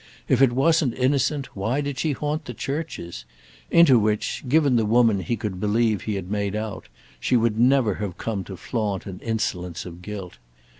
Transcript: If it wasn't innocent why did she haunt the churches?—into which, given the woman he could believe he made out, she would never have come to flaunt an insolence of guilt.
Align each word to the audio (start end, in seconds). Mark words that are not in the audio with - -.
If 0.27 0.41
it 0.41 0.51
wasn't 0.53 0.95
innocent 0.95 1.55
why 1.55 1.79
did 1.79 1.99
she 1.99 2.13
haunt 2.13 2.45
the 2.45 2.55
churches?—into 2.55 3.99
which, 3.99 4.43
given 4.49 4.75
the 4.75 4.83
woman 4.87 5.19
he 5.19 5.37
could 5.37 5.59
believe 5.59 6.01
he 6.01 6.19
made 6.21 6.55
out, 6.55 6.87
she 7.19 7.37
would 7.37 7.59
never 7.59 7.93
have 8.01 8.17
come 8.17 8.43
to 8.45 8.57
flaunt 8.57 9.05
an 9.05 9.19
insolence 9.19 9.85
of 9.85 10.01
guilt. 10.01 10.39